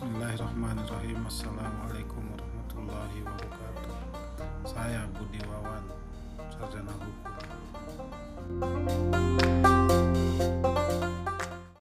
[0.00, 1.28] Bismillahirrahmanirrahim.
[1.28, 3.92] Assalamualaikum warahmatullahi wabarakatuh.
[4.64, 5.84] Saya Budi Wawan.